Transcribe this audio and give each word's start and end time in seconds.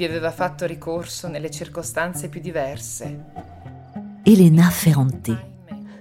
vi 0.00 0.06
aveva 0.06 0.30
fatto 0.30 0.64
ricorso 0.64 1.28
nelle 1.28 1.50
circostanze 1.50 2.30
più 2.30 2.40
diverse. 2.40 3.18
Elena 4.24 4.70
Ferrante. 4.70 5.36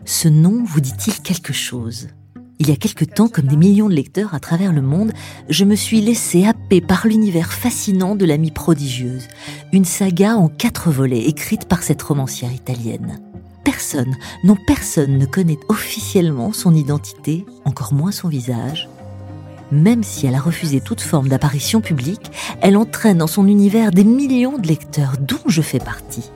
Ce 0.06 0.30
nom 0.30 0.64
vous 0.64 0.80
dit-il 0.80 1.22
quelque 1.22 1.52
chose? 1.52 2.08
Il 2.60 2.70
y 2.70 2.72
a 2.72 2.78
quelque 2.78 3.04
temps, 3.04 3.28
comme 3.28 3.48
des 3.48 3.58
millions 3.58 3.90
de 3.90 3.94
lecteurs 3.94 4.34
à 4.34 4.40
travers 4.40 4.72
le 4.72 4.82
monde, 4.82 5.12
je 5.50 5.66
me 5.66 5.76
suis 5.76 6.00
laissé 6.00 6.46
happer 6.46 6.80
par 6.80 7.08
l'univers 7.08 7.52
fascinant 7.52 8.16
de 8.16 8.24
l'amie 8.24 8.52
prodigieuse, 8.52 9.28
une 9.74 9.84
saga 9.84 10.38
en 10.38 10.48
quatre 10.48 10.92
volets 10.92 11.26
écrite 11.26 11.66
par 11.66 11.84
cette 11.84 12.02
romancière 12.02 12.54
italienne. 12.54 13.20
Personne, 13.66 14.16
non 14.46 14.56
personne 14.66 15.18
ne 15.18 15.26
connaît 15.26 15.60
officiellement 15.68 16.54
son 16.54 16.74
identité, 16.74 17.46
encore 17.66 17.94
moins 17.94 18.14
son 18.14 18.30
visage. 18.30 18.88
Même 19.72 20.04
si 20.04 20.26
elle 20.26 20.36
a 20.36 20.40
refusé 20.40 20.82
toute 20.82 21.02
forme 21.02 21.28
d'apparition 21.28 21.80
publique, 21.80 22.32
elle 22.62 22.76
entraîne 22.76 23.20
dans 23.20 23.28
son 23.28 23.48
univers 23.48 23.92
des 23.92 24.04
millions 24.04 24.58
de 24.58 24.68
lecteurs 24.68 25.14
dont 25.20 25.38
je 25.48 25.62
fais 25.62 25.80
partie. 25.80 26.32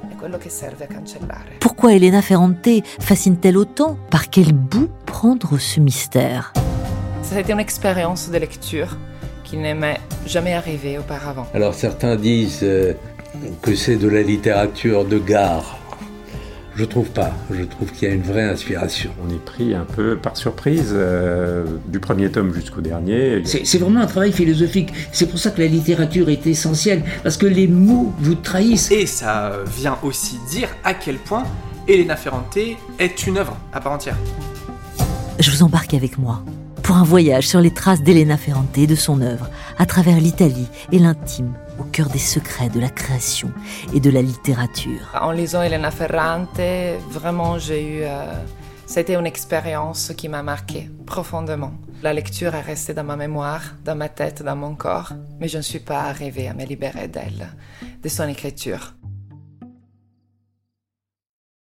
Pourquoi 1.59 1.93
Elena 1.93 2.21
Ferrante 2.21 2.69
fascine-t-elle 2.99 3.57
autant? 3.57 3.97
Par 4.09 4.29
quel 4.29 4.53
bout 4.53 4.89
prendre 5.05 5.57
ce 5.57 5.79
mystère? 5.79 6.53
Ça 7.23 7.37
a 7.37 7.39
été 7.39 7.53
une 7.53 7.59
expérience 7.59 8.29
de 8.29 8.37
lecture 8.37 8.97
qui 9.43 9.57
m'est 9.57 9.99
jamais 10.25 10.53
arrivée 10.53 10.97
auparavant. 10.97 11.47
Alors 11.53 11.73
certains 11.73 12.15
disent 12.15 12.59
euh, 12.63 12.93
que 13.61 13.75
c'est 13.75 13.97
de 13.97 14.07
la 14.07 14.21
littérature 14.21 15.05
de 15.05 15.17
gare. 15.17 15.79
Je 16.75 16.85
trouve 16.85 17.09
pas. 17.09 17.31
Je 17.51 17.63
trouve 17.63 17.91
qu'il 17.91 18.07
y 18.07 18.11
a 18.11 18.13
une 18.13 18.23
vraie 18.23 18.43
inspiration. 18.43 19.11
On 19.23 19.29
est 19.29 19.43
pris 19.43 19.75
un 19.75 19.85
peu 19.85 20.17
par 20.17 20.35
surprise 20.37 20.91
euh, 20.93 21.65
du 21.87 21.99
premier 21.99 22.31
tome 22.31 22.53
jusqu'au 22.53 22.81
dernier. 22.81 23.43
C'est 23.45 23.77
vraiment 23.77 24.01
un 24.01 24.07
travail 24.07 24.31
philosophique. 24.31 24.91
C'est 25.11 25.27
pour 25.27 25.37
ça 25.37 25.51
que 25.51 25.61
la 25.61 25.67
littérature 25.67 26.29
est 26.29 26.47
essentielle, 26.47 27.03
parce 27.21 27.37
que 27.37 27.45
les 27.45 27.67
mots 27.67 28.11
vous 28.19 28.35
trahissent. 28.35 28.91
Et 28.91 29.05
ça 29.05 29.59
vient 29.77 29.97
aussi 30.01 30.39
dire 30.49 30.69
à 30.83 30.95
quel 30.95 31.17
point 31.17 31.43
Elena 31.87 32.15
Ferrante 32.15 32.57
est 32.57 33.27
une 33.27 33.37
œuvre 33.37 33.57
à 33.71 33.79
part 33.79 33.91
entière. 33.91 34.17
Je 35.39 35.51
vous 35.51 35.63
embarque 35.63 35.93
avec 35.93 36.17
moi 36.17 36.43
pour 36.83 36.97
un 36.97 37.03
voyage 37.03 37.47
sur 37.47 37.61
les 37.61 37.71
traces 37.71 38.03
d'Elena 38.03 38.37
Ferrante 38.37 38.77
et 38.77 38.87
de 38.87 38.95
son 38.95 39.21
œuvre, 39.21 39.49
à 39.77 39.85
travers 39.85 40.19
l'Italie 40.19 40.67
et 40.91 40.99
l'intime, 40.99 41.53
au 41.79 41.83
cœur 41.83 42.09
des 42.09 42.19
secrets 42.19 42.69
de 42.69 42.79
la 42.79 42.89
création 42.89 43.51
et 43.93 43.99
de 43.99 44.09
la 44.09 44.21
littérature. 44.21 45.09
En 45.19 45.31
lisant 45.31 45.63
Elena 45.63 45.91
Ferrante, 45.91 46.59
vraiment 47.09 47.57
j'ai 47.57 47.97
eu... 47.97 48.01
Euh, 48.03 48.33
c'était 48.85 49.15
une 49.15 49.25
expérience 49.25 50.11
qui 50.15 50.27
m'a 50.27 50.43
marqué 50.43 50.89
profondément. 51.05 51.71
La 52.03 52.13
lecture 52.13 52.53
est 52.53 52.61
restée 52.61 52.93
dans 52.93 53.05
ma 53.05 53.15
mémoire, 53.15 53.61
dans 53.85 53.95
ma 53.95 54.09
tête, 54.09 54.43
dans 54.43 54.57
mon 54.57 54.75
corps, 54.75 55.13
mais 55.39 55.47
je 55.47 55.57
ne 55.57 55.63
suis 55.63 55.79
pas 55.79 56.01
arrivée 56.01 56.49
à 56.49 56.53
me 56.53 56.65
libérer 56.65 57.07
d'elle, 57.07 57.47
de 58.03 58.09
son 58.09 58.27
écriture. 58.27 58.93